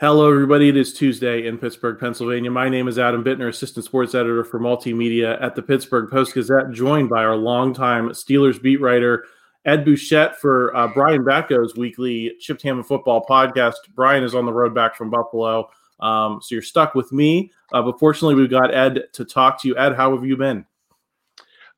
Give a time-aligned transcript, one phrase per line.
[0.00, 0.70] Hello, everybody.
[0.70, 2.50] It is Tuesday in Pittsburgh, Pennsylvania.
[2.50, 6.72] My name is Adam Bittner, assistant sports editor for multimedia at the Pittsburgh Post Gazette,
[6.72, 9.26] joined by our longtime Steelers beat writer,
[9.66, 13.74] Ed Bouchette, for uh, Brian Batko's weekly Chipped Ham and Football podcast.
[13.94, 15.68] Brian is on the road back from Buffalo,
[16.00, 17.52] um, so you're stuck with me.
[17.70, 19.76] Uh, but fortunately, we've got Ed to talk to you.
[19.76, 20.64] Ed, how have you been?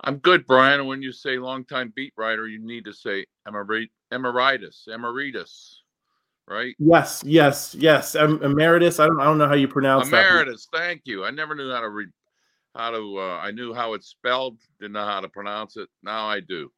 [0.02, 0.86] I'm good, Brian.
[0.86, 5.81] When you say longtime beat writer, you need to say emerit- emeritus, emeritus,
[6.48, 6.74] right?
[6.78, 8.14] Yes, yes, yes.
[8.14, 9.00] Em- emeritus.
[9.00, 10.26] I don't, I don't know how you pronounce that.
[10.26, 10.68] Emeritus.
[10.72, 11.24] Thank you.
[11.24, 12.08] I never knew how to read,
[12.74, 13.18] how to.
[13.18, 15.88] Uh, I knew how it's spelled, didn't know how to pronounce it.
[16.02, 16.70] Now I do.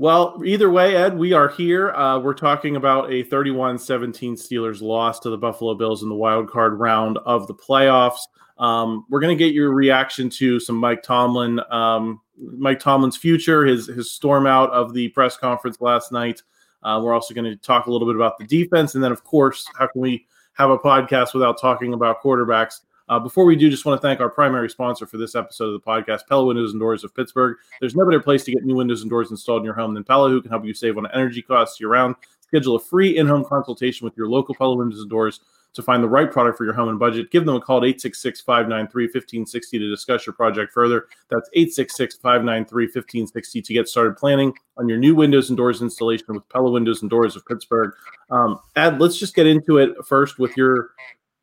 [0.00, 1.90] Well, either way, Ed, we are here.
[1.90, 6.14] Uh, we're talking about a 31 17 Steelers loss to the Buffalo Bills in the
[6.14, 8.20] wild card round of the playoffs.
[8.58, 13.64] Um, we're going to get your reaction to some Mike Tomlin, um, Mike Tomlin's future,
[13.64, 16.42] his his storm out of the press conference last night.
[16.82, 19.24] Uh, we're also going to talk a little bit about the defense, and then, of
[19.24, 22.80] course, how can we have a podcast without talking about quarterbacks?
[23.08, 25.72] Uh, before we do, just want to thank our primary sponsor for this episode of
[25.72, 27.56] the podcast, Pella Windows and Doors of Pittsburgh.
[27.80, 30.04] There's no better place to get new windows and doors installed in your home than
[30.04, 32.16] Pella, who can help you save on energy costs year round.
[32.40, 35.40] Schedule a free in home consultation with your local Pella Windows and Doors
[35.74, 37.30] to find the right product for your home and budget.
[37.30, 41.06] Give them a call at 866 593 1560 to discuss your project further.
[41.30, 46.26] That's 866 593 1560 to get started planning on your new windows and doors installation
[46.34, 47.92] with Pella Windows and Doors of Pittsburgh.
[48.30, 50.90] Um, Ed, let's just get into it first with your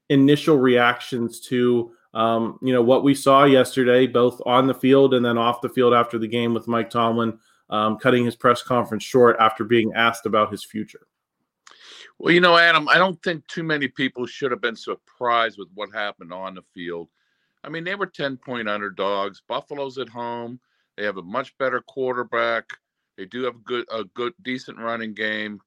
[0.09, 5.25] initial reactions to um, you know what we saw yesterday, both on the field and
[5.25, 7.37] then off the field after the game with Mike Tomlin
[7.69, 11.07] um, cutting his press conference short after being asked about his future.
[12.17, 15.69] Well, you know, Adam, I don't think too many people should have been surprised with
[15.73, 17.09] what happened on the field.
[17.63, 19.41] I mean, they were 10 point underdogs.
[19.47, 20.59] Buffalo's at home.
[20.97, 22.65] They have a much better quarterback.
[23.17, 25.59] They do have a good, a good, decent running game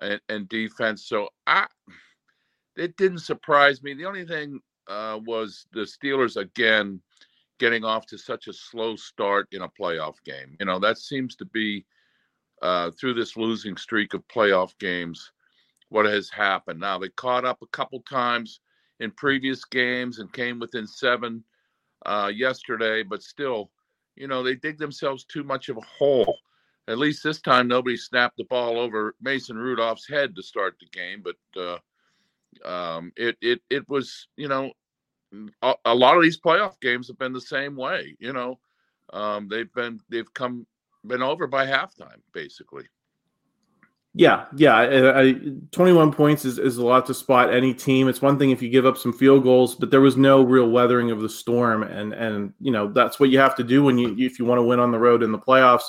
[0.00, 1.06] and, and defense.
[1.06, 1.66] So I,
[2.76, 3.94] it didn't surprise me.
[3.94, 7.00] The only thing uh, was the Steelers again
[7.58, 10.56] getting off to such a slow start in a playoff game.
[10.58, 11.84] You know, that seems to be
[12.62, 15.30] uh, through this losing streak of playoff games
[15.94, 16.80] what has happened.
[16.80, 18.58] Now they caught up a couple times
[18.98, 21.44] in previous games and came within seven
[22.04, 23.70] uh, yesterday, but still,
[24.16, 26.36] you know, they dig themselves too much of a hole.
[26.88, 30.86] At least this time, nobody snapped the ball over Mason Rudolph's head to start the
[30.86, 34.72] game, but uh, um, it it it was, you know,
[35.62, 38.16] a, a lot of these playoff games have been the same way.
[38.18, 38.58] You know,
[39.12, 40.66] um, they've been they've come
[41.06, 42.84] been over by halftime basically.
[44.16, 44.74] Yeah, yeah.
[44.76, 45.34] I, I,
[45.72, 48.06] 21 points is, is a lot to spot any team.
[48.06, 50.70] It's one thing if you give up some field goals, but there was no real
[50.70, 53.98] weathering of the storm, and and you know that's what you have to do when
[53.98, 55.82] you if you want to win on the road in the playoffs.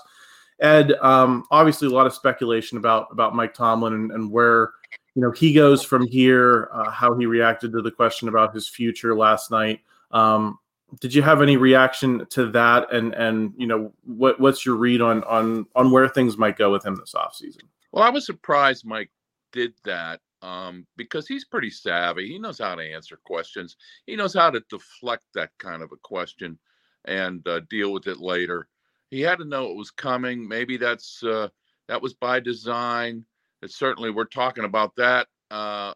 [0.59, 4.71] Ed, um, obviously a lot of speculation about about Mike Tomlin and, and where
[5.13, 6.69] you know he goes from here.
[6.73, 9.81] Uh, how he reacted to the question about his future last night.
[10.09, 10.57] Um,
[10.99, 12.91] did you have any reaction to that?
[12.91, 16.71] And and you know what what's your read on on on where things might go
[16.71, 17.61] with him this offseason?
[17.95, 19.09] Well, I was surprised Mike
[19.53, 22.27] did that um, because he's pretty savvy.
[22.27, 23.77] He knows how to answer questions.
[24.05, 26.59] He knows how to deflect that kind of a question
[27.05, 28.67] and uh, deal with it later.
[29.11, 30.45] He had to know it was coming.
[30.45, 31.47] Maybe that's uh,
[31.87, 33.23] that was by design.
[33.61, 35.27] It certainly we're talking about that.
[35.49, 35.93] Uh,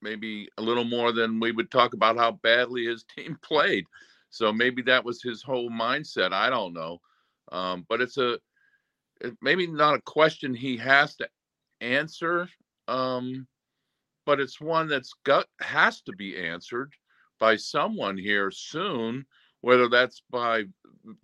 [0.00, 3.84] maybe a little more than we would talk about how badly his team played.
[4.30, 6.32] So maybe that was his whole mindset.
[6.32, 7.00] I don't know,
[7.52, 8.40] um, but it's a
[9.40, 11.28] maybe not a question he has to
[11.80, 12.48] answer,
[12.88, 13.46] um,
[14.26, 16.92] but it's one that's got has to be answered
[17.38, 19.26] by someone here soon,
[19.60, 20.64] whether that's by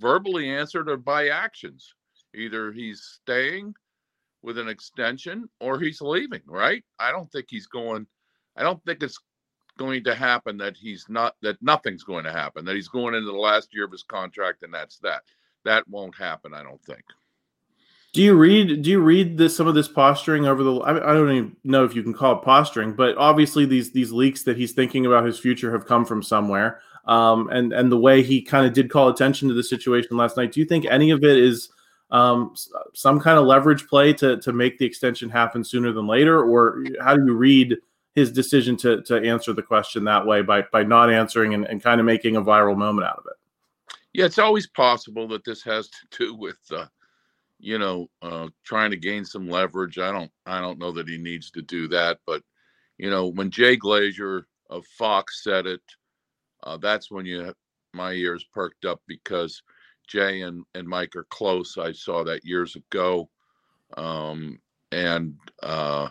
[0.00, 1.94] verbally answered or by actions.
[2.34, 3.74] Either he's staying
[4.42, 6.84] with an extension or he's leaving, right?
[6.98, 8.06] I don't think he's going.
[8.56, 9.18] I don't think it's
[9.78, 13.30] going to happen that he's not that nothing's going to happen that he's going into
[13.30, 15.22] the last year of his contract and that's that
[15.64, 17.04] that won't happen i don't think
[18.12, 21.14] do you read do you read this some of this posturing over the I, I
[21.14, 24.56] don't even know if you can call it posturing but obviously these these leaks that
[24.56, 26.81] he's thinking about his future have come from somewhere.
[27.05, 30.37] Um, and and the way he kind of did call attention to the situation last
[30.37, 31.70] night do you think any of it is
[32.10, 32.55] um,
[32.94, 36.43] some kind of leverage play to to make the extension happen sooner than later?
[36.43, 37.76] Or how do you read
[38.14, 41.82] his decision to to answer the question that way by by not answering and, and
[41.82, 43.96] kind of making a viral moment out of it?
[44.12, 46.87] Yeah it's always possible that this has to do with uh,
[47.58, 51.19] you know uh, trying to gain some leverage i don't i don't know that he
[51.19, 52.43] needs to do that but
[52.99, 55.82] you know when jay glazer of fox said it
[56.64, 57.52] uh, that's when you
[57.94, 59.62] my ears perked up because
[60.06, 63.28] jay and and mike are close i saw that years ago
[63.96, 64.61] um,
[64.93, 66.08] and uh,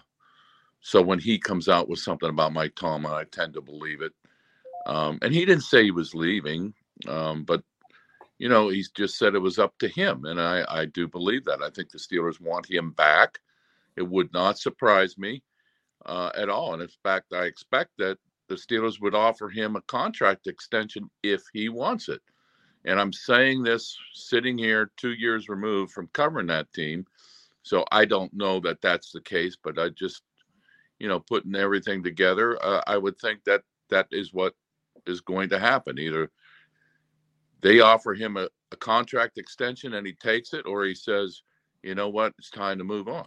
[0.81, 4.13] so when he comes out with something about Mike Tomlin, I tend to believe it.
[4.85, 6.73] Um, and he didn't say he was leaving,
[7.07, 7.61] um, but
[8.39, 11.45] you know, he's just said it was up to him, and I I do believe
[11.45, 11.61] that.
[11.61, 13.39] I think the Steelers want him back.
[13.95, 15.43] It would not surprise me
[16.05, 18.17] uh, at all, and in fact, I expect that
[18.47, 22.21] the Steelers would offer him a contract extension if he wants it.
[22.85, 27.05] And I'm saying this sitting here two years removed from covering that team.
[27.63, 30.21] So I don't know that that's the case, but I just
[30.99, 34.53] you know, putting everything together, uh, I would think that that is what
[35.05, 35.99] is going to happen.
[35.99, 36.31] Either
[37.61, 41.41] they offer him a, a contract extension and he takes it, or he says,
[41.83, 43.25] you know what, it's time to move on.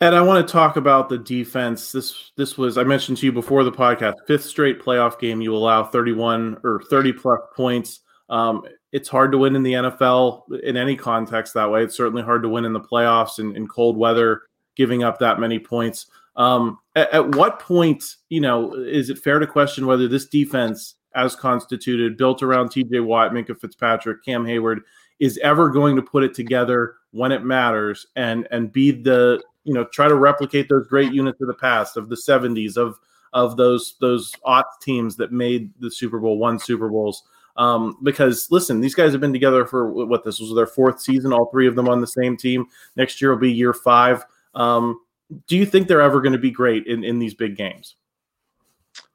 [0.00, 1.92] Ed, I want to talk about the defense.
[1.92, 4.14] This this was I mentioned to you before the podcast.
[4.26, 8.00] Fifth straight playoff game, you allow 31 or 30 plus points.
[8.28, 11.84] Um, it's hard to win in the NFL in any context that way.
[11.84, 14.42] It's certainly hard to win in the playoffs in, in cold weather
[14.74, 16.06] giving up that many points.
[16.34, 20.94] Um, at, at, what point, you know, is it fair to question whether this defense,
[21.14, 23.00] as constituted, built around T.J.
[23.00, 24.78] Watt, Minkah Fitzpatrick, Cam Heyward,
[25.20, 29.74] is ever going to put it together when it matters and and be the you
[29.74, 32.98] know try to replicate those great units of the past of the 70s of
[33.32, 37.22] of those those aught teams that made the Super Bowl, won Super Bowls.
[37.56, 41.32] Um, because listen, these guys have been together for what this was their fourth season,
[41.32, 42.66] all three of them on the same team.
[42.96, 44.24] Next year will be year five.
[44.54, 45.00] Um,
[45.48, 47.96] do you think they're ever going to be great in, in these big games?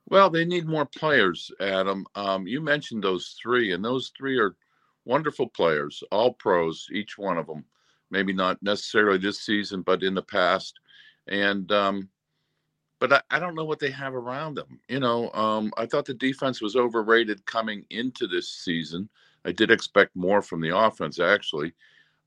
[0.09, 2.05] Well, they need more players, Adam.
[2.15, 4.55] Um, you mentioned those three, and those three are
[5.03, 7.65] wonderful players, all pros, each one of them.
[8.09, 10.79] Maybe not necessarily this season, but in the past.
[11.27, 12.09] And um,
[12.99, 14.79] but I, I, don't know what they have around them.
[14.87, 19.09] You know, um, I thought the defense was overrated coming into this season.
[19.43, 21.73] I did expect more from the offense, actually.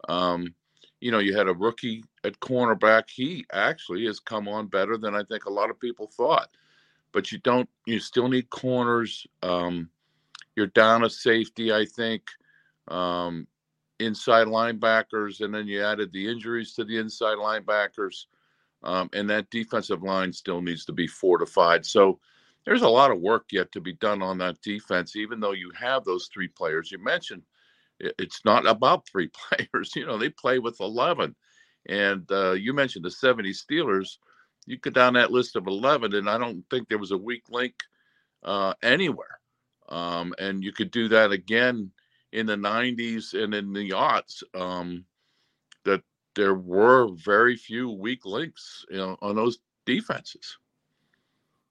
[0.07, 0.55] Um,
[1.01, 3.05] you know, you had a rookie at cornerback.
[3.09, 6.51] He actually has come on better than I think a lot of people thought.
[7.13, 9.27] But you don't, you still need corners.
[9.43, 9.91] Um,
[10.57, 12.23] you're down a safety, I think,
[12.89, 13.47] um,
[13.99, 18.27] inside linebackers, and then you added the injuries to the inside linebackers.
[18.83, 21.85] Um, and that defensive line still needs to be fortified.
[21.85, 22.19] So
[22.65, 25.71] there's a lot of work yet to be done on that defense, even though you
[25.79, 27.43] have those three players you mentioned
[28.01, 29.31] it's not about three
[29.69, 29.95] players.
[29.95, 31.35] You know, they play with 11.
[31.89, 34.19] And uh, you mentioned the 70 Steelers.
[34.71, 37.45] You go down that list of 11, and I don't think there was a weak
[37.51, 37.75] link
[38.45, 39.41] uh, anywhere.
[39.89, 41.91] Um, and you could do that again
[42.33, 44.43] in the 90s and in the aughts.
[44.55, 45.05] Um,
[45.85, 46.03] that
[46.37, 50.57] there were very few weak links, you know, on those defenses.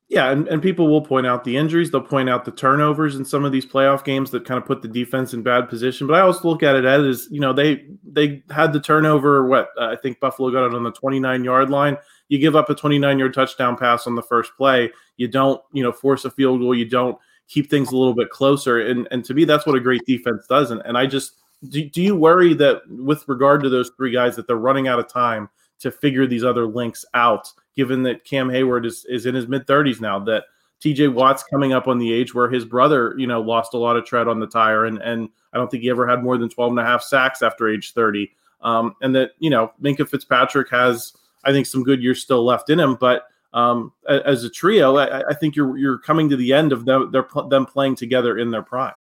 [0.10, 1.92] Yeah, and, and people will point out the injuries.
[1.92, 4.82] They'll point out the turnovers in some of these playoff games that kind of put
[4.82, 6.08] the defense in bad position.
[6.08, 9.46] But I also look at it as you know they they had the turnover.
[9.46, 11.96] What uh, I think Buffalo got it on the 29 yard line.
[12.30, 14.92] You give up a 29 yard touchdown pass on the first play.
[15.18, 16.74] You don't you know force a field goal.
[16.74, 17.18] You don't
[17.48, 18.80] keep things a little bit closer.
[18.80, 20.72] And and to me, that's what a great defense does.
[20.72, 21.34] And, and I just
[21.68, 25.00] do, do you worry that with regard to those three guys that they're running out
[25.00, 29.36] of time to figure these other links out, given that Cam Heyward is, is in
[29.36, 30.46] his mid 30s now, that
[30.82, 33.98] TJ Watt's coming up on the age where his brother, you know, lost a lot
[33.98, 34.86] of tread on the tire.
[34.86, 37.42] And, and I don't think he ever had more than 12 and a half sacks
[37.42, 38.32] after age 30.
[38.62, 42.70] Um, and that, you know, Minkah Fitzpatrick has, I think, some good years still left
[42.70, 42.96] in him.
[42.96, 46.86] But um, as a trio, I, I, think you're you're coming to the end of
[46.86, 47.12] them,
[47.50, 48.94] them playing together in their prime.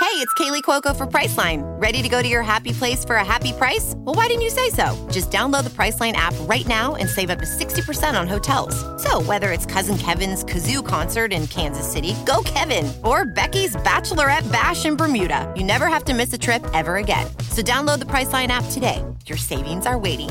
[0.00, 1.62] Hey, it's Kaley Cuoco for Priceline.
[1.80, 3.94] Ready to go to your happy place for a happy price?
[3.96, 4.96] Well, why didn't you say so?
[5.10, 8.76] Just download the Priceline app right now and save up to 60% on hotels.
[9.02, 14.50] So, whether it's Cousin Kevin's Kazoo concert in Kansas City, go Kevin, or Becky's Bachelorette
[14.52, 17.26] Bash in Bermuda, you never have to miss a trip ever again.
[17.50, 19.04] So, download the Priceline app today.
[19.26, 20.30] Your savings are waiting.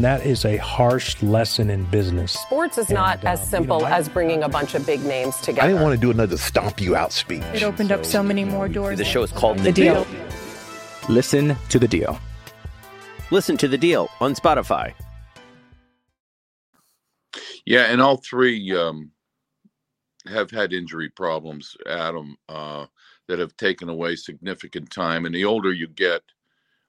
[0.00, 2.32] That is a harsh lesson in business.
[2.32, 4.86] Sports is not And, as um, simple you know, I- as bringing a bunch of
[4.86, 5.62] big names together.
[5.62, 7.42] I didn't want to do another stomp you out speech.
[7.52, 8.96] It opened up so many more doors.
[8.96, 10.06] The show is called The deal.
[11.10, 12.18] Listen to The Deal.
[13.30, 14.92] Listen to the deal on Spotify.
[17.64, 19.12] Yeah, and all three um,
[20.26, 22.86] have had injury problems, Adam, uh,
[23.28, 25.26] that have taken away significant time.
[25.26, 26.22] And the older you get,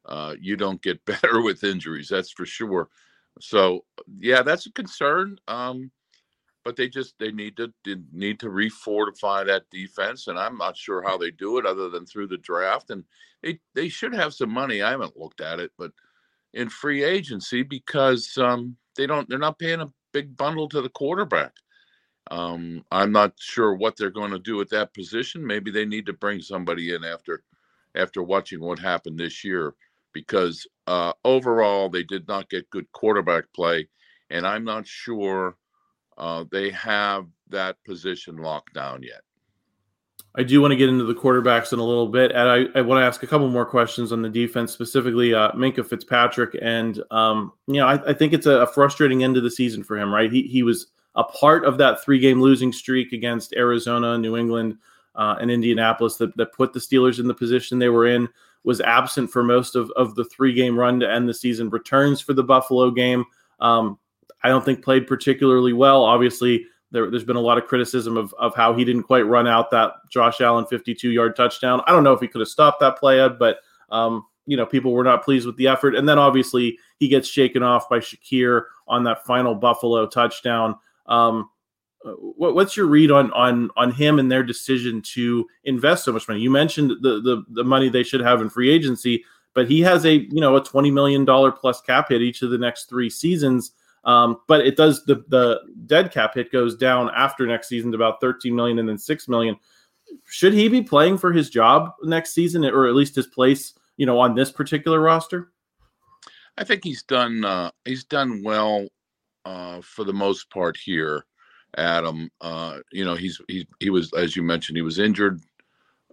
[0.05, 2.10] uh, you don't get better with injuries.
[2.10, 2.89] That's for sure.
[3.39, 3.86] So
[4.20, 5.38] yeah, that's a concern.
[5.48, 5.91] Um,
[6.63, 10.77] but they just they need to they need to refortify that defense, and I'm not
[10.77, 12.91] sure how they do it other than through the draft.
[12.91, 13.03] And
[13.41, 14.81] they they should have some money.
[14.81, 15.91] I haven't looked at it, but
[16.53, 20.89] in free agency because um, they don't they're not paying a big bundle to the
[20.89, 21.53] quarterback.
[22.29, 25.46] Um, I'm not sure what they're going to do at that position.
[25.46, 27.43] Maybe they need to bring somebody in after
[27.96, 29.74] after watching what happened this year
[30.13, 33.88] because uh, overall they did not get good quarterback play,
[34.30, 35.56] and I'm not sure
[36.18, 39.22] uh, they have that position locked down yet.
[40.34, 42.82] I do want to get into the quarterbacks in a little bit, and I, I
[42.82, 46.58] want to ask a couple more questions on the defense, specifically uh, Minkah Fitzpatrick.
[46.62, 49.84] And um, you know, I, I think it's a, a frustrating end of the season
[49.84, 50.13] for him.
[50.13, 54.38] Right, he he was a part of that three game losing streak against Arizona, New
[54.38, 54.77] England,
[55.15, 58.27] uh, and Indianapolis that that put the Steelers in the position they were in.
[58.63, 61.70] Was absent for most of of the three game run to end the season.
[61.70, 63.25] Returns for the Buffalo game.
[63.60, 63.98] Um,
[64.44, 66.03] I don't think played particularly well.
[66.03, 69.48] Obviously, there, has been a lot of criticism of, of how he didn't quite run
[69.48, 71.82] out that Josh Allen 52 yard touchdown.
[71.88, 74.65] I don't know if he could have stopped that play, Ed, but um, you know
[74.65, 75.96] people were not pleased with the effort.
[75.96, 80.75] And then obviously he gets shaken off by Shakir on that final Buffalo touchdown.
[81.06, 81.50] Um,
[82.03, 86.27] what, what's your read on on on him and their decision to invest so much
[86.27, 86.39] money?
[86.39, 90.05] You mentioned the the, the money they should have in free agency, but he has
[90.05, 93.10] a you know a 20 million dollar plus cap hit each of the next three
[93.10, 93.72] seasons.
[94.03, 97.96] Um, but it does the the dead cap hit goes down after next season to
[97.96, 99.55] about 13 million and then 6 million.
[100.25, 104.05] Should he be playing for his job next season or at least his place, you
[104.05, 105.51] know, on this particular roster?
[106.58, 108.88] I think he's done uh, he's done well
[109.46, 111.25] uh, for the most part here,
[111.77, 112.29] Adam.
[112.41, 115.41] Uh, you know, he's he he was as you mentioned he was injured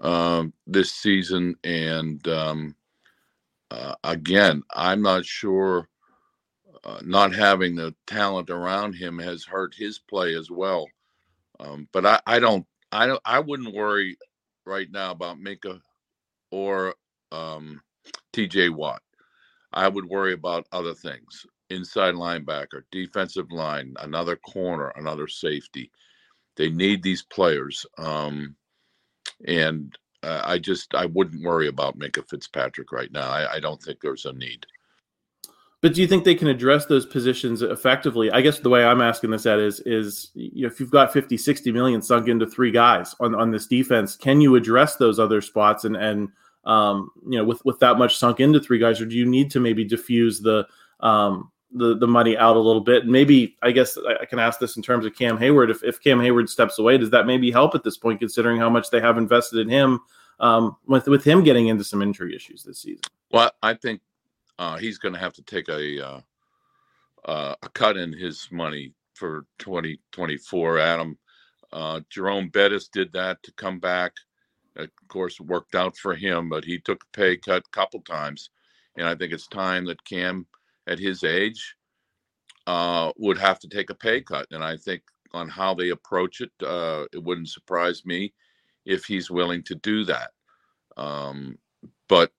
[0.00, 2.74] um, this season, and um,
[3.70, 5.88] uh, again, I'm not sure.
[6.84, 10.86] Uh, not having the talent around him has hurt his play as well.
[11.60, 14.16] Um, but I, I don't, I don't, I wouldn't worry
[14.64, 15.80] right now about Minkah
[16.50, 16.94] or
[17.32, 17.80] um,
[18.32, 18.70] T.J.
[18.70, 19.02] Watt.
[19.72, 25.90] I would worry about other things: inside linebacker, defensive line, another corner, another safety.
[26.56, 28.56] They need these players, um,
[29.46, 33.28] and uh, I just I wouldn't worry about Minkah Fitzpatrick right now.
[33.28, 34.66] I, I don't think there's a need.
[35.80, 38.32] But do you think they can address those positions effectively?
[38.32, 41.12] I guess the way I'm asking this at is is you know, if you've got
[41.12, 45.20] 50, 60 million sunk into three guys on, on this defense, can you address those
[45.20, 46.30] other spots and and
[46.64, 49.52] um, you know with with that much sunk into three guys, or do you need
[49.52, 50.66] to maybe diffuse the
[50.98, 53.06] um, the the money out a little bit?
[53.06, 55.70] Maybe I guess I can ask this in terms of Cam Heyward.
[55.70, 58.70] If if Cam Heyward steps away, does that maybe help at this point, considering how
[58.70, 60.00] much they have invested in him
[60.40, 63.02] um, with with him getting into some injury issues this season?
[63.30, 64.00] Well, I think
[64.58, 66.20] uh, he's going to have to take a uh,
[67.24, 70.78] uh, a cut in his money for 2024.
[70.78, 71.18] Adam
[71.72, 74.12] uh, Jerome Bettis did that to come back.
[74.76, 78.50] Of course, worked out for him, but he took a pay cut a couple times,
[78.96, 80.46] and I think it's time that Cam,
[80.88, 81.76] at his age,
[82.66, 84.46] uh, would have to take a pay cut.
[84.50, 85.02] And I think
[85.32, 88.32] on how they approach it, uh, it wouldn't surprise me
[88.84, 90.30] if he's willing to do that.
[90.96, 91.58] Um,
[92.08, 92.32] but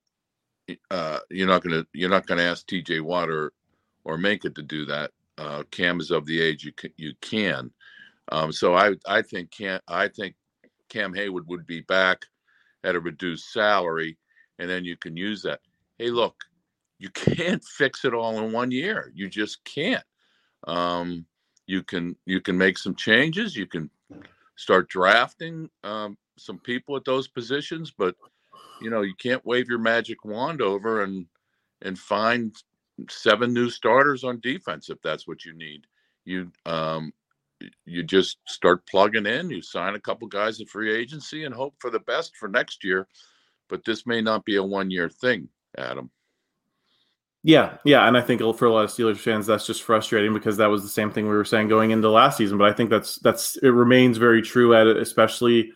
[0.92, 3.00] uh, you're not gonna you're not gonna ask T.J.
[3.00, 3.54] Watt or
[4.04, 5.12] or Minkah to do that.
[5.38, 7.72] Uh, Cam is of the age you can, you can.
[8.32, 10.36] Um, so I I think Cam I think
[10.90, 12.26] Cam Heyward would be back
[12.84, 14.18] at a reduced salary,
[14.60, 15.60] and then you can use that.
[15.98, 16.36] Hey, look,
[17.00, 19.12] you can't fix it all in one year.
[19.16, 20.04] You just can't.
[20.68, 21.26] Um,
[21.66, 23.56] you can you can make some changes.
[23.56, 23.90] You can
[24.56, 28.16] start drafting um, some people at those positions, but
[28.82, 31.26] you know you can't wave your magic wand over and
[31.82, 32.56] and find
[33.10, 35.86] seven new starters on defense if that's what you need
[36.26, 37.14] you um
[37.86, 41.74] you just start plugging in you sign a couple guys at free agency and hope
[41.80, 43.08] for the best for next year
[43.70, 46.10] but this may not be a one year thing, Adam.
[47.44, 50.58] Yeah, yeah, and I think for a lot of Steelers fans, that's just frustrating because
[50.58, 52.58] that was the same thing we were saying going into last season.
[52.58, 55.72] But I think that's that's it remains very true at it, especially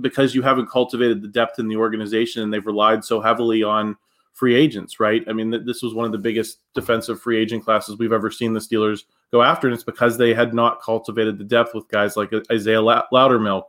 [0.00, 3.94] because you haven't cultivated the depth in the organization and they've relied so heavily on
[4.32, 5.22] free agents, right?
[5.28, 8.30] I mean, th- this was one of the biggest defensive free agent classes we've ever
[8.30, 11.88] seen the Steelers go after, and it's because they had not cultivated the depth with
[11.88, 13.64] guys like Isaiah Loudermilk,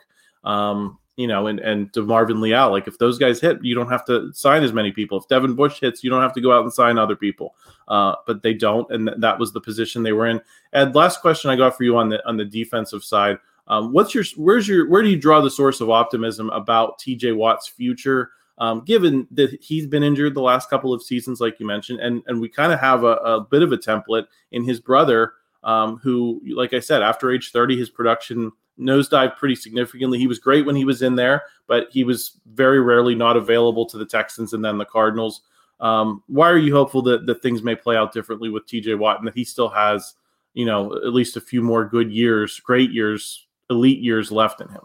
[0.46, 2.72] um, you know, and and DeMarvin Leal.
[2.72, 5.18] Like if those guys hit, you don't have to sign as many people.
[5.18, 7.56] If Devin Bush hits, you don't have to go out and sign other people.
[7.88, 10.42] Uh, but they don't, and th- that was the position they were in.
[10.72, 13.38] And last question I got for you on the on the defensive side.
[13.68, 17.36] Um, what's your where's your where do you draw the source of optimism about TJ
[17.36, 18.32] Watt's future?
[18.60, 22.24] Um, given that he's been injured the last couple of seasons, like you mentioned, and
[22.28, 25.98] and we kind of have a, a, bit of a template in his brother, um,
[25.98, 30.18] who, like I said, after age 30, his production nosedived pretty significantly.
[30.18, 33.86] He was great when he was in there, but he was very rarely not available
[33.88, 35.42] to the Texans and then the Cardinals.
[35.80, 39.20] Um, why are you hopeful that, that things may play out differently with TJ Watt
[39.20, 40.16] and that he still has,
[40.54, 44.70] you know, at least a few more good years, great years, elite years left in
[44.70, 44.82] him?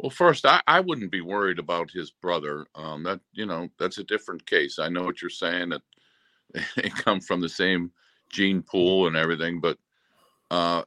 [0.00, 2.66] Well, first, I, I wouldn't be worried about his brother.
[2.74, 4.78] Um, that you know, that's a different case.
[4.78, 5.82] I know what you're saying that
[6.76, 7.92] they come from the same
[8.30, 9.78] gene pool and everything, but
[10.50, 10.82] uh,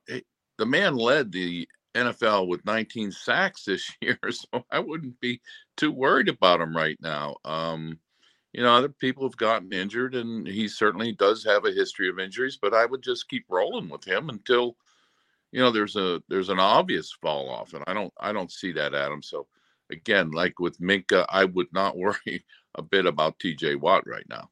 [0.58, 5.42] the man led the NFL with 19 sacks this year, so I wouldn't be
[5.76, 7.36] too worried about him right now.
[7.46, 8.00] Um,
[8.54, 12.20] you know, other people have gotten injured, and he certainly does have a history of
[12.20, 12.58] injuries.
[12.60, 14.78] But I would just keep rolling with him until,
[15.52, 18.72] you know, there's a there's an obvious fall off, and I don't I don't see
[18.74, 19.22] that, Adam.
[19.22, 19.48] So
[19.92, 23.76] again, like with Minkah, I would not worry a bit about T.J.
[23.76, 24.50] Watt right now.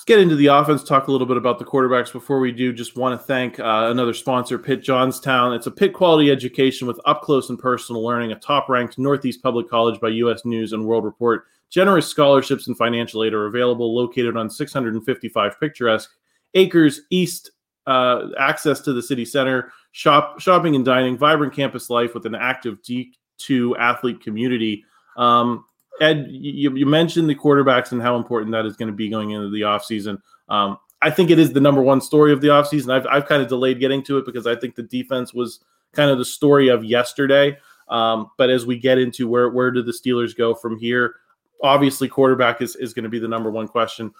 [0.00, 2.10] Let's get into the offense, talk a little bit about the quarterbacks.
[2.10, 5.52] Before we do, just want to thank uh, another sponsor, Pitt Johnstown.
[5.52, 9.42] It's a Pitt quality education with up close and personal learning, a top ranked Northeast
[9.42, 10.46] Public College by U.S.
[10.46, 11.44] News and World Report.
[11.68, 16.10] Generous scholarships and financial aid are available, located on 655 picturesque
[16.54, 17.50] acres east,
[17.86, 22.34] uh, access to the city center, shop, shopping and dining, vibrant campus life with an
[22.34, 24.82] active D2 athlete community.
[25.18, 25.66] Um,
[26.00, 29.32] Ed, you, you, mentioned the quarterbacks and how important that is going to be going
[29.32, 30.18] into the offseason.
[30.48, 32.92] Um, I think it is the number one story of the offseason.
[32.92, 35.60] I've, I've kind of delayed getting to it because I think the defense was
[35.92, 37.58] kind of the story of yesterday.
[37.88, 41.16] Um, but as we get into where, where do the Steelers go from here,
[41.62, 44.12] obviously quarterback is, is going to be the number one question.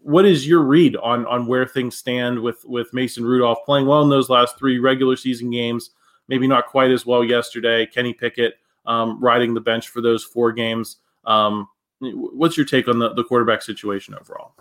[0.00, 4.02] What is your read on on where things stand with with Mason Rudolph playing well
[4.02, 5.90] in those last three regular season games?
[6.28, 7.86] Maybe not quite as well yesterday.
[7.86, 10.96] Kenny Pickett um, riding the bench for those four games.
[11.26, 11.68] Um,
[12.00, 14.54] what's your take on the, the quarterback situation overall?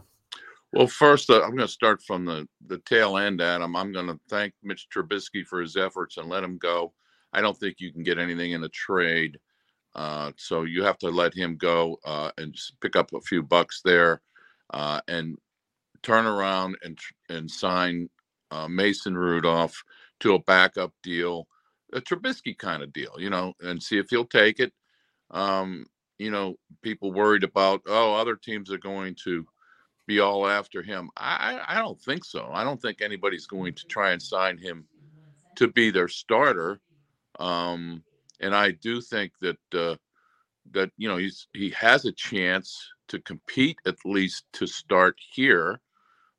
[0.74, 3.76] Well, first, uh, I'm going to start from the, the tail end, Adam.
[3.76, 6.94] I'm going to thank Mitch Trubisky for his efforts and let him go.
[7.32, 9.40] I don't think you can get anything in a trade.
[9.96, 13.82] Uh, so you have to let him go uh, and pick up a few bucks
[13.86, 14.22] there
[14.74, 15.38] uh, and
[16.04, 17.00] turn around and,
[17.30, 18.10] and sign
[18.52, 19.82] uh, Mason Rudolph
[20.20, 21.48] to a backup deal,
[21.94, 24.74] a Trubisky kind of deal, you know, and see if he'll take it.
[25.32, 25.86] Um,
[26.18, 29.46] you know, people worried about, oh, other teams are going to
[30.08, 31.10] be all after him.
[31.18, 32.50] I, I don't think so.
[32.52, 34.86] I don't think anybody's going to try and sign him
[35.56, 36.80] to be their starter.
[37.40, 38.04] Um,
[38.40, 39.96] and I do think that uh,
[40.72, 45.80] that you know he's he has a chance to compete at least to start here.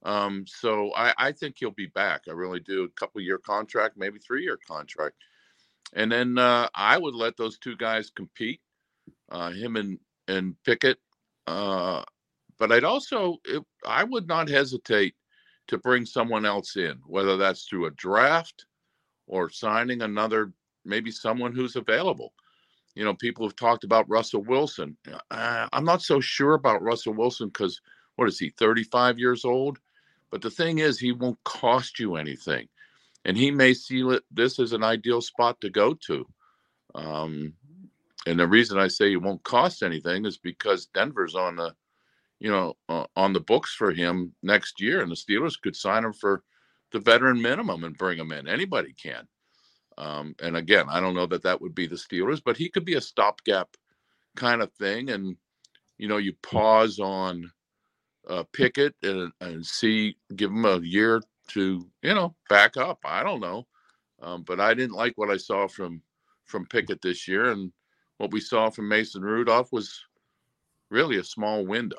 [0.05, 2.23] Um, so I, I think he'll be back.
[2.29, 2.85] I really do.
[2.85, 5.17] A couple year contract, maybe three year contract,
[5.95, 8.61] and then uh, I would let those two guys compete
[9.31, 10.99] uh, him and and Pickett.
[11.47, 12.03] Uh,
[12.59, 15.15] but I'd also it, I would not hesitate
[15.69, 18.67] to bring someone else in, whether that's through a draft
[19.27, 20.53] or signing another
[20.85, 22.33] maybe someone who's available.
[22.95, 24.97] You know, people have talked about Russell Wilson.
[25.31, 27.81] Uh, I'm not so sure about Russell Wilson because
[28.15, 29.79] what is he, 35 years old?
[30.31, 32.69] But the thing is, he won't cost you anything,
[33.25, 36.27] and he may see this as an ideal spot to go to.
[36.95, 37.53] Um,
[38.27, 41.75] and the reason I say it won't cost anything is because Denver's on the,
[42.41, 46.05] you know, uh, on the books for him next year, and the Steelers could sign
[46.05, 46.43] him for
[46.93, 48.49] the veteran minimum and bring him in.
[48.49, 49.27] Anybody can.
[49.99, 52.85] Um, and again, I don't know that that would be the Steelers, but he could
[52.85, 53.69] be a stopgap
[54.35, 55.11] kind of thing.
[55.11, 55.37] And
[55.99, 57.51] you know, you pause on
[58.29, 62.99] uh, Pickett and, and see, give him a year to you know back up.
[63.05, 63.67] I don't know,
[64.21, 66.03] um, but I didn't like what I saw from
[66.45, 67.73] from Pickett this year, and
[68.19, 70.05] what we saw from Mason Rudolph was
[70.91, 71.99] really a small window.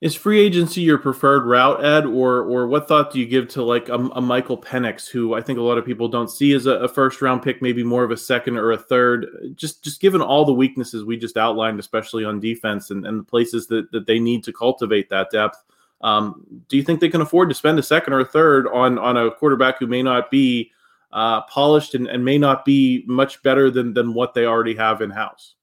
[0.00, 3.62] Is free agency your preferred route, Ed, or or what thought do you give to
[3.62, 6.64] like a, a Michael Penix, who I think a lot of people don't see as
[6.64, 9.52] a, a, first round pick, maybe more of a second or a third?
[9.56, 13.24] Just just given all the weaknesses we just outlined, especially on defense and, and the
[13.24, 15.62] places that, that they need to cultivate that depth.
[16.00, 18.98] Um, do you think they can afford to spend a second or a third on
[18.98, 20.72] on a quarterback who may not be
[21.12, 25.00] uh, polished and, and may not be much better than than what they already have
[25.00, 25.54] in house?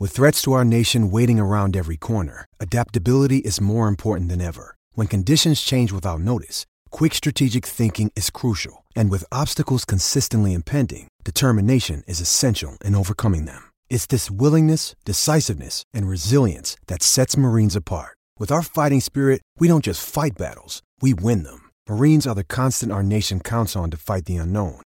[0.00, 4.76] With threats to our nation waiting around every corner, adaptability is more important than ever.
[4.94, 8.84] When conditions change without notice, quick strategic thinking is crucial.
[8.96, 13.70] And with obstacles consistently impending, determination is essential in overcoming them.
[13.88, 18.16] It's this willingness, decisiveness, and resilience that sets Marines apart.
[18.38, 21.70] With our fighting spirit, we don't just fight battles, we win them.
[21.88, 24.80] Marines are the constant our nation counts on to fight the unknown.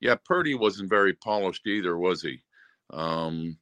[0.00, 2.42] Yeah, Purdy wasn't very polished either, was he?
[2.90, 3.56] Um,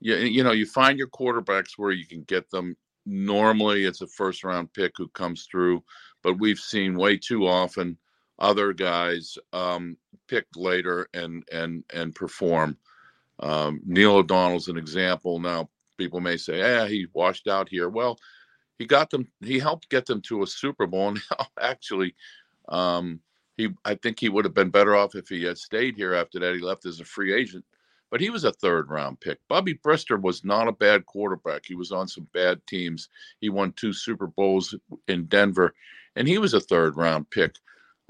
[0.00, 2.76] yeah, you know, you find your quarterbacks where you can get them.
[3.06, 5.82] Normally, it's a first round pick who comes through,
[6.22, 7.98] but we've seen way too often
[8.40, 12.76] other guys um, picked later and and and perform.
[13.40, 15.38] Um, Neil O'Donnell's an example.
[15.38, 18.18] Now, people may say, "Yeah, he washed out here." Well,
[18.78, 19.30] he got them.
[19.40, 21.08] He helped get them to a Super Bowl.
[21.30, 22.14] And actually,
[22.68, 23.20] um,
[23.60, 26.40] he I think he would have been better off if he had stayed here after
[26.40, 26.54] that.
[26.54, 27.64] He left as a free agent,
[28.10, 29.38] but he was a third round pick.
[29.48, 31.62] Bubby Brister was not a bad quarterback.
[31.66, 33.08] He was on some bad teams.
[33.40, 34.74] He won two Super Bowls
[35.08, 35.74] in Denver,
[36.16, 37.54] and he was a third round pick.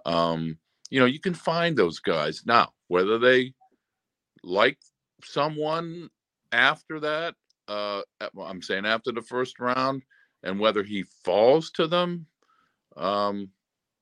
[0.07, 0.59] Um,
[0.91, 2.73] you know, you can find those guys now.
[2.89, 3.55] Whether they
[4.43, 4.79] like
[5.23, 6.11] someone
[6.53, 7.35] after that,
[7.69, 8.03] uh,
[8.41, 10.03] I'm saying after the first round
[10.43, 12.27] and whether he falls to them,
[12.97, 13.51] um,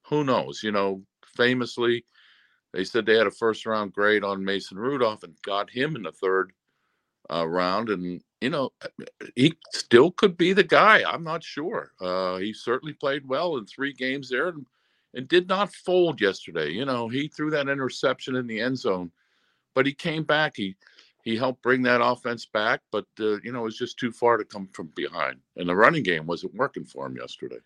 [0.09, 0.63] who knows?
[0.63, 1.03] You know,
[1.39, 2.05] famously,
[2.75, 6.03] they said they had a first round grade on Mason Rudolph and got him in
[6.03, 6.53] the third
[7.33, 7.89] uh, round.
[7.89, 8.73] And, you know,
[9.35, 11.03] he still could be the guy.
[11.11, 11.93] I'm not sure.
[12.01, 14.67] Uh, he certainly played well in three games there and,
[15.15, 16.71] and did not fold yesterday.
[16.71, 19.11] You know, he threw that interception in the end zone,
[19.75, 20.53] but he came back.
[20.57, 20.77] He,
[21.25, 24.39] he helped bring that offense back, but uh, you know it was just too far
[24.39, 27.59] to come from behind, and the running game wasn't working for him yesterday.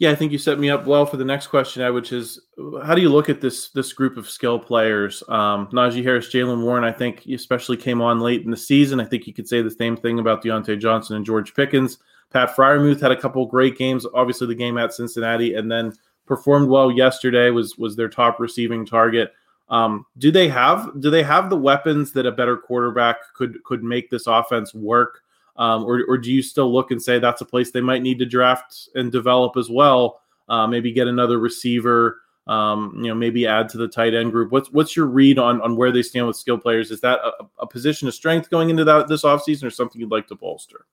[0.00, 2.40] Yeah, I think you set me up well for the next question, which is
[2.84, 5.24] how do you look at this this group of skill players?
[5.28, 9.00] Um, Najee Harris, Jaylen Warren, I think especially came on late in the season.
[9.00, 11.98] I think you could say the same thing about Diontae Johnson and George Pickens.
[12.30, 14.06] Pat Freiermuth had a couple great games.
[14.14, 15.92] Obviously, the game at Cincinnati, and then
[16.26, 17.50] performed well yesterday.
[17.50, 19.32] was was their top receiving target.
[19.68, 23.82] Um, do they have do they have the weapons that a better quarterback could could
[23.82, 25.22] make this offense work?
[25.58, 28.18] Um, or, or do you still look and say that's a place they might need
[28.20, 30.20] to draft and develop as well?
[30.48, 32.20] Uh, maybe get another receiver.
[32.46, 34.52] Um, you know, maybe add to the tight end group.
[34.52, 36.90] What's what's your read on on where they stand with skill players?
[36.90, 40.10] Is that a, a position of strength going into that this offseason or something you'd
[40.10, 40.86] like to bolster?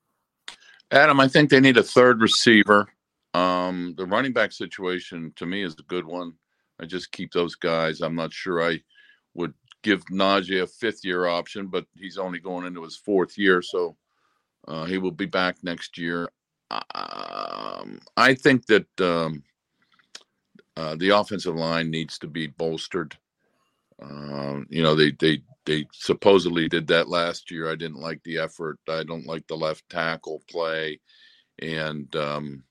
[0.92, 2.88] Adam, I think they need a third receiver.
[3.34, 6.34] Um, the running back situation to me is a good one.
[6.82, 8.02] I just keep those guys.
[8.02, 8.82] I'm not sure I
[9.34, 13.62] would give Najee a fifth year option, but he's only going into his fourth year,
[13.62, 13.96] so
[14.68, 16.30] uh, he will be back next year.
[16.72, 19.44] Um, I think that um,
[20.78, 23.18] uh, the offensive line needs to be bolstered.
[24.02, 27.72] Um, you know, they they they supposedly did that last year.
[27.72, 28.80] I didn't like the effort.
[28.90, 31.00] I don't like the left tackle play,
[31.60, 32.64] and um,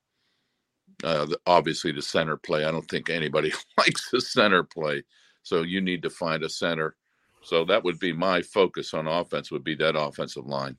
[1.03, 2.65] uh, obviously, the center play.
[2.65, 5.03] I don't think anybody likes the center play.
[5.43, 6.97] So you need to find a center.
[7.43, 9.51] So that would be my focus on offense.
[9.51, 10.77] Would be that offensive line.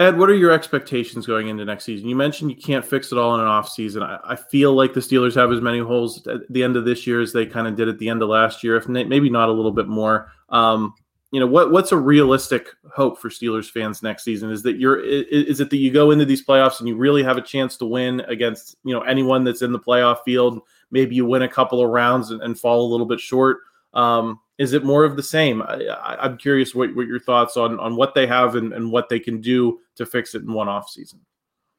[0.00, 2.08] Ed, what are your expectations going into next season?
[2.08, 4.02] You mentioned you can't fix it all in an off season.
[4.02, 7.06] I, I feel like the Steelers have as many holes at the end of this
[7.06, 9.50] year as they kind of did at the end of last year, if maybe not
[9.50, 10.32] a little bit more.
[10.48, 10.94] Um,
[11.32, 14.50] you know what what's a realistic hope for Steelers fans next season?
[14.50, 17.36] Is that you're is it that you go into these playoffs and you really have
[17.36, 20.62] a chance to win against you know anyone that's in the playoff field?
[20.90, 23.58] Maybe you win a couple of rounds and, and fall a little bit short.
[23.92, 25.62] Um, is it more of the same?
[25.62, 29.08] I, am curious what, what your thoughts on on what they have and, and what
[29.08, 31.20] they can do to fix it in one off season.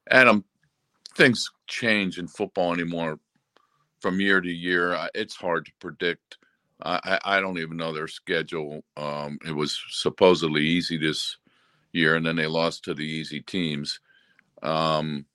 [0.10, 0.44] Adam,
[1.16, 3.20] things change in football anymore
[4.00, 4.98] from year to year.
[5.14, 6.38] It's hard to predict
[6.84, 8.84] I, I don't even know their schedule.
[8.98, 11.38] Um, it was supposedly easy this
[11.94, 14.00] year, and then they lost to the easy teams.
[14.64, 15.26] Um,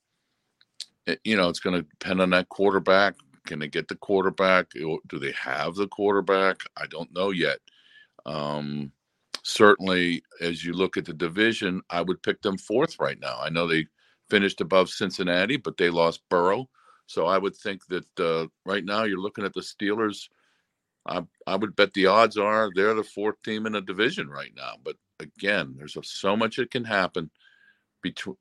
[1.07, 3.15] it, you know, it's going to depend on that quarterback.
[3.47, 4.71] Can they get the quarterback?
[4.71, 6.61] Do they have the quarterback?
[6.77, 7.59] I don't know yet.
[8.27, 8.93] Um,
[9.43, 13.39] certainly, as you look at the division, I would pick them fourth right now.
[13.41, 13.87] I know they
[14.29, 16.69] finished above Cincinnati, but they lost Burrow.
[17.07, 20.29] So I would think that uh, right now you're looking at the Steelers.
[21.07, 24.53] I, I would bet the odds are they're the fourth team in a division right
[24.57, 24.73] now.
[24.83, 27.31] But again, there's so much that can happen.
[28.11, 28.37] Between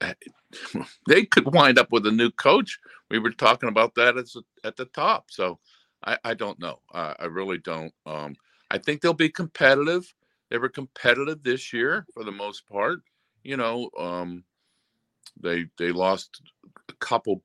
[1.07, 2.79] they could wind up with a new coach.
[3.09, 5.25] We were talking about that as at the top.
[5.29, 5.59] So
[6.03, 6.79] I, I don't know.
[6.93, 7.93] I, I really don't.
[8.05, 8.35] Um,
[8.71, 10.13] I think they'll be competitive.
[10.49, 12.99] They were competitive this year for the most part.
[13.43, 14.43] You know, um,
[15.39, 16.41] they they lost
[16.89, 17.43] a couple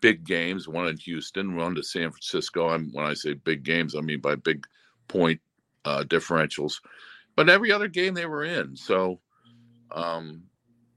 [0.00, 2.68] big games, one in Houston, one to San Francisco.
[2.68, 4.66] I'm, when I say big games, I mean by big
[5.08, 5.40] point
[5.84, 6.74] uh, differentials.
[7.36, 8.76] But every other game they were in.
[8.76, 9.20] So,
[9.92, 10.44] um,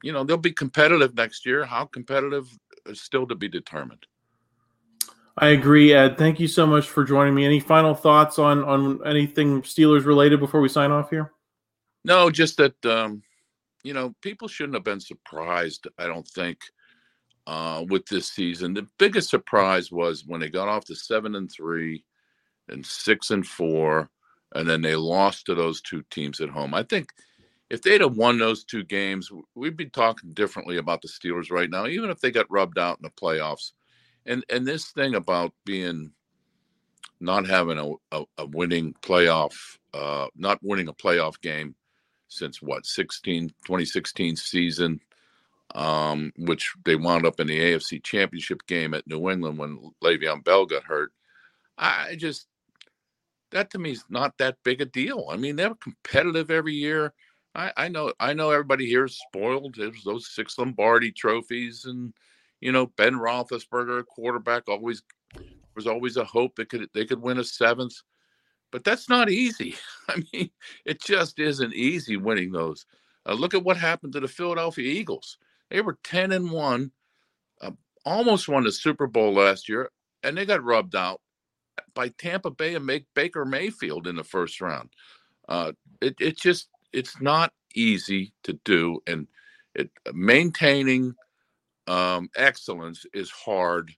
[0.03, 1.65] you know, they'll be competitive next year.
[1.65, 2.47] How competitive
[2.85, 4.05] is still to be determined.
[5.37, 6.17] I agree, Ed.
[6.17, 7.45] Thank you so much for joining me.
[7.45, 11.31] Any final thoughts on on anything Steelers related before we sign off here?
[12.03, 13.23] No, just that um,
[13.83, 15.87] you know people shouldn't have been surprised.
[15.97, 16.59] I don't think
[17.47, 18.73] uh, with this season.
[18.73, 22.03] The biggest surprise was when they got off to seven and three
[22.67, 24.09] and six and four,
[24.53, 26.73] and then they lost to those two teams at home.
[26.75, 27.09] I think
[27.69, 31.69] if they'd have won those two games, we'd be talking differently about the Steelers right
[31.69, 33.71] now, even if they got rubbed out in the playoffs.
[34.25, 36.11] And and this thing about being
[37.19, 39.55] not having a, a, a winning playoff,
[39.93, 41.75] uh, not winning a playoff game
[42.27, 44.99] since what 16 2016 season
[45.75, 50.43] um, which they wound up in the AFC Championship game at New England when Le'Veon
[50.43, 51.11] Bell got hurt.
[51.77, 52.47] I just
[53.51, 55.27] that to me is not that big a deal.
[55.31, 57.13] I mean, they're competitive every year.
[57.55, 59.75] I, I know I know everybody here is spoiled.
[59.75, 62.13] There's those six Lombardi trophies, and
[62.61, 65.03] you know Ben Roethlisberger, quarterback, always
[65.75, 67.95] was always a hope that could they could win a seventh.
[68.71, 69.75] But that's not easy.
[70.09, 70.49] I mean,
[70.85, 72.85] it just isn't easy winning those.
[73.25, 75.37] Uh, look at what happened to the Philadelphia Eagles.
[75.69, 76.91] They were 10 and 1,
[77.61, 77.71] uh,
[78.03, 79.89] almost won the Super Bowl last year,
[80.23, 81.21] and they got rubbed out
[81.93, 84.89] by Tampa Bay and make Baker Mayfield in the first round.
[85.47, 89.27] Uh, it, it just it's not easy to do, and
[89.75, 91.15] it maintaining
[91.87, 93.91] um, excellence is hard.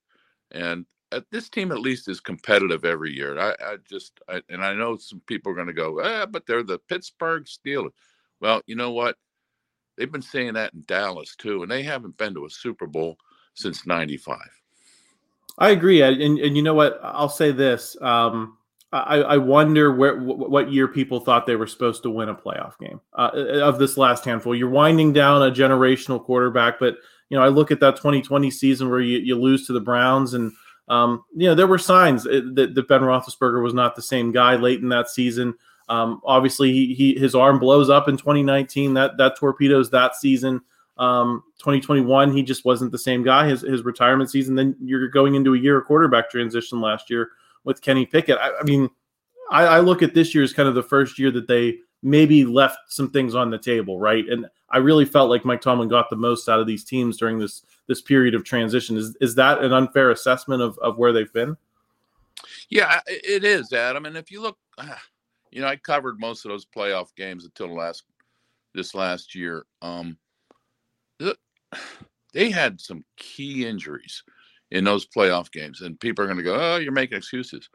[0.52, 3.38] And uh, this team at least is competitive every year.
[3.38, 6.46] I, I just I, and I know some people are going to go, eh, but
[6.46, 7.92] they're the Pittsburgh Steelers.
[8.42, 9.18] Well, you know what?
[9.98, 13.18] They've been saying that in Dallas too, and they haven't been to a Super Bowl
[13.54, 14.38] since '95.
[15.58, 17.00] I agree, and, and you know what?
[17.02, 18.58] I'll say this: um,
[18.96, 22.78] I, I, wonder where what year people thought they were supposed to win a playoff
[22.80, 23.32] game uh,
[23.62, 24.56] of this last handful.
[24.56, 26.96] You're winding down a generational quarterback, but
[27.30, 30.34] you know I look at that 2020 season where you, you lose to the Browns,
[30.34, 30.54] and
[30.88, 34.56] um, you know there were signs that, that Ben Roethlisberger was not the same guy
[34.56, 35.56] late in that season.
[35.90, 38.94] Um, obviously, he, he, his arm blows up in 2019.
[38.94, 40.62] That that torpedoes that season.
[40.98, 43.50] Um, 2021, he just wasn't the same guy.
[43.50, 44.56] His his retirement season.
[44.56, 47.32] Then you're going into a year of quarterback transition last year
[47.66, 48.38] with Kenny Pickett.
[48.38, 48.90] I, I mean,
[49.52, 52.46] I, I, look at this year as kind of the first year that they maybe
[52.46, 54.28] left some things on the table, right?
[54.30, 57.38] And I really felt like Mike Tomlin got the most out of these teams during
[57.38, 58.96] this this period of transition.
[58.96, 61.58] Is is that an unfair assessment of of where they've been?
[62.70, 64.06] Yeah, it is, Adam.
[64.06, 64.58] And if you look.
[65.52, 68.04] You know, I covered most of those playoff games until last
[68.74, 69.66] this last year.
[69.82, 70.18] Um,
[72.34, 74.22] they had some key injuries
[74.72, 77.70] in those playoff games, and people are going to go, "Oh, you're making excuses."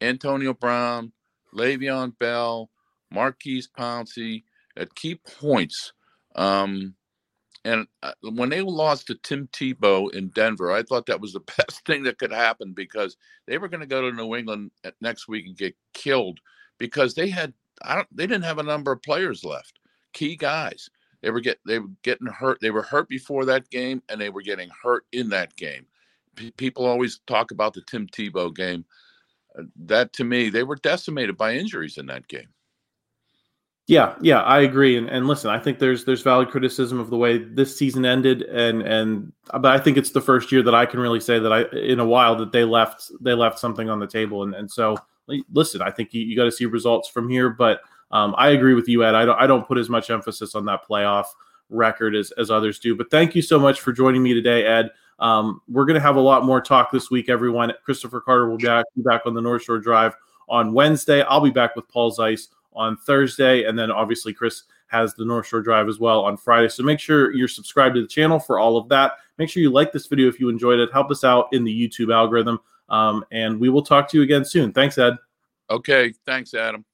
[0.00, 1.12] Antonio Brown,
[1.54, 2.70] Le'Veon Bell,
[3.10, 4.44] Maurkice Pouncey
[4.76, 5.92] at key points.
[6.34, 6.94] Um,
[7.64, 11.40] and uh, when they lost to Tim Tebow in Denver, I thought that was the
[11.58, 15.28] best thing that could happen because they were going to go to New England next
[15.28, 16.40] week and get killed
[16.78, 19.78] because they had I don't they didn't have a number of players left,
[20.12, 20.88] key guys.
[21.22, 22.58] They were get they were getting hurt.
[22.60, 25.86] They were hurt before that game, and they were getting hurt in that game.
[26.56, 28.84] People always talk about the Tim Tebow game.
[29.58, 32.48] Uh, that to me, they were decimated by injuries in that game.
[33.88, 34.96] Yeah, yeah, I agree.
[34.96, 38.42] And and listen, I think there's there's valid criticism of the way this season ended,
[38.42, 41.52] and and but I think it's the first year that I can really say that
[41.52, 44.70] I in a while that they left they left something on the table, and and
[44.70, 44.96] so
[45.52, 47.50] listen, I think you, you got to see results from here.
[47.50, 47.80] But
[48.12, 49.16] um, I agree with you, Ed.
[49.16, 51.26] I don't I don't put as much emphasis on that playoff
[51.72, 52.94] record as, as others do.
[52.94, 54.90] But thank you so much for joining me today, Ed.
[55.18, 57.72] Um, we're going to have a lot more talk this week, everyone.
[57.84, 60.16] Christopher Carter will be back, be back on the North Shore Drive
[60.48, 61.22] on Wednesday.
[61.22, 63.64] I'll be back with Paul Zeise on Thursday.
[63.64, 66.68] And then obviously, Chris has the North Shore Drive as well on Friday.
[66.68, 69.12] So make sure you're subscribed to the channel for all of that.
[69.38, 70.92] Make sure you like this video if you enjoyed it.
[70.92, 72.58] Help us out in the YouTube algorithm.
[72.88, 74.72] Um, and we will talk to you again soon.
[74.72, 75.16] Thanks, Ed.
[75.70, 76.12] Okay.
[76.26, 76.84] Thanks, Adam.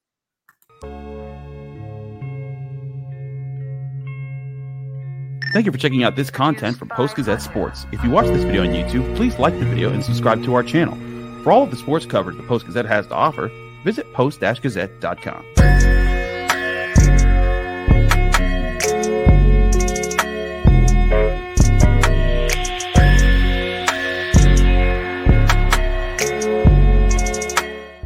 [5.53, 7.87] Thank you for checking out this content from Post Gazette Sports.
[7.91, 10.63] If you watch this video on YouTube, please like the video and subscribe to our
[10.63, 10.95] channel.
[11.43, 13.51] For all of the sports coverage the Post Gazette has to offer,
[13.83, 15.58] visit post-gazette.com.